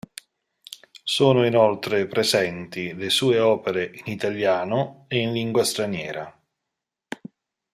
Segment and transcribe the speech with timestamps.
[1.03, 6.35] Sono inoltre presenti le sue opere in italiano e in lingua straniera.